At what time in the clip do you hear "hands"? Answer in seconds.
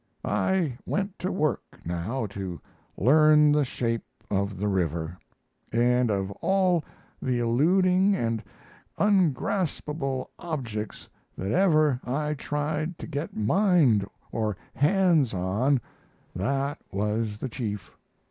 14.73-15.35